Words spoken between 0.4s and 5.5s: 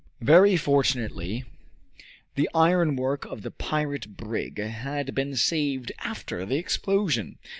fortunately, the iron work of the pirate brig had been